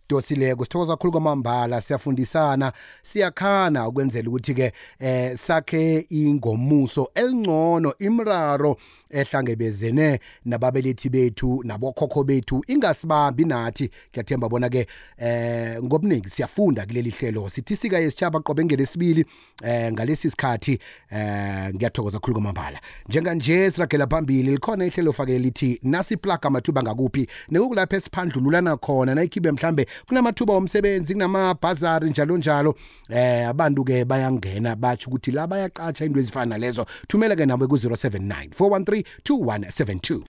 abadosileko 0.09 0.64
sithokoza 0.64 0.92
kakhulu 0.92 1.12
kwamambala 1.12 1.81
siyafundisana 1.81 2.73
siyakhana 3.03 3.88
ukwenzela 3.88 4.29
ukuthi-ke 4.29 4.73
eh 4.99 5.37
sakhe 5.37 6.07
ingomuso 6.11 7.11
elingcono 7.14 7.94
imraro 7.99 8.77
ehlangabezene 9.11 10.21
nababelethi 10.44 11.09
bethu 11.09 11.62
nabokhokho 11.64 12.25
bethu 12.25 12.64
ingasibambi 12.66 13.44
nathi. 13.44 13.90
Ngiyathemba 14.11 14.49
bona-ke 14.49 14.87
eh 15.18 15.83
ngobuningi 15.83 16.31
siyafunda 16.31 16.87
kuleli 16.87 17.11
hlelo. 17.11 17.51
Sithi 17.51 17.77
sika 17.77 17.99
yesitshaba 17.99 18.40
qobe 18.40 18.64
ngelesibili 18.64 19.25
eh 19.64 19.92
ngalesi 19.92 20.31
sikhathi 20.31 20.79
eh 21.11 21.75
ngiyathokoza 21.75 22.18
kakhulu 22.18 22.35
kwamambala. 22.35 22.81
Njenganje 23.09 23.71
siragela 23.71 24.07
phambili 24.07 24.51
likhona 24.51 24.87
ihlelo 24.87 25.12
fakele 25.12 25.38
lithi 25.38 25.81
nasiplaga 25.83 26.49
amathuba 26.49 26.83
ngakuphi? 26.83 27.27
Nekukulapho 27.51 27.97
esiphandlululana 27.97 28.77
khona 28.77 29.14
nayikhibe 29.14 29.53
mhlambe 29.53 29.87
kunamathuba 30.06 30.54
omsebenzi 30.54 31.12
kunamabhazari 31.14 32.11
njalo 32.11 32.37
njalo. 32.37 32.74
Eh 33.11 33.48
abantu-ke 33.48 34.04
bayangena 34.04 34.76
batsho 34.76 35.11
ukuthi 35.11 35.30
la 35.30 35.46
bayaqatsha 35.46 36.04
into 36.04 36.20
ezifana 36.20 36.58
nalezo 36.58 36.87
thumela-ke 37.08 37.46
nabo 37.46 37.66
ku-079 37.68 38.48
413 38.50 39.04
2172 39.24 40.16